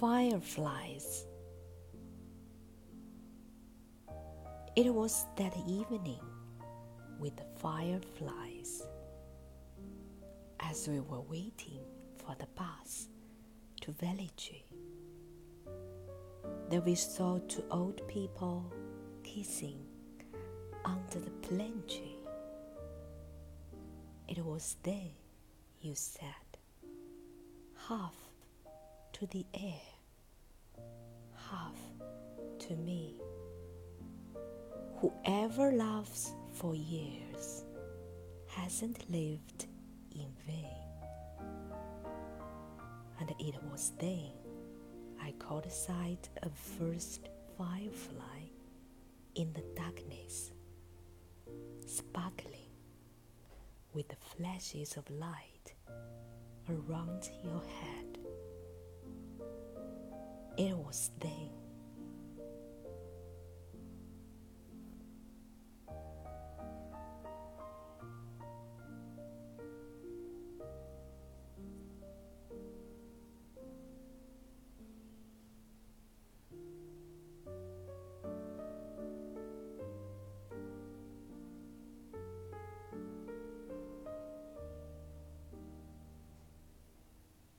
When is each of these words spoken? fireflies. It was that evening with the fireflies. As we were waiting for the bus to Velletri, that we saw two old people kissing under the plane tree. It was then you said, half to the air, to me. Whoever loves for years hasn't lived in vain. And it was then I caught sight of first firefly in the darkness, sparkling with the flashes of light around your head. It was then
fireflies. 0.00 1.26
It 4.74 4.94
was 4.94 5.26
that 5.36 5.54
evening 5.68 6.24
with 7.18 7.36
the 7.36 7.44
fireflies. 7.58 8.86
As 10.58 10.88
we 10.88 11.00
were 11.00 11.20
waiting 11.20 11.80
for 12.16 12.34
the 12.38 12.46
bus 12.54 13.08
to 13.82 13.92
Velletri, 13.92 14.62
that 16.70 16.82
we 16.86 16.94
saw 16.94 17.38
two 17.46 17.64
old 17.70 18.00
people 18.08 18.72
kissing 19.22 19.84
under 20.86 21.18
the 21.18 21.30
plane 21.46 21.82
tree. 21.86 22.16
It 24.28 24.42
was 24.42 24.76
then 24.82 25.10
you 25.82 25.94
said, 25.94 26.58
half 27.88 28.14
to 29.12 29.26
the 29.26 29.44
air, 29.52 29.89
to 32.70 32.76
me. 32.76 33.16
Whoever 35.00 35.72
loves 35.72 36.34
for 36.52 36.76
years 36.76 37.64
hasn't 38.46 39.10
lived 39.10 39.66
in 40.12 40.28
vain. 40.46 40.86
And 43.18 43.34
it 43.40 43.56
was 43.72 43.92
then 43.98 44.30
I 45.20 45.32
caught 45.40 45.70
sight 45.72 46.28
of 46.44 46.52
first 46.52 47.28
firefly 47.58 48.40
in 49.34 49.52
the 49.52 49.64
darkness, 49.74 50.52
sparkling 51.86 52.70
with 53.94 54.06
the 54.08 54.16
flashes 54.36 54.96
of 54.96 55.10
light 55.10 55.74
around 56.68 57.30
your 57.42 57.62
head. 57.80 58.18
It 60.56 60.76
was 60.76 61.10
then 61.18 61.59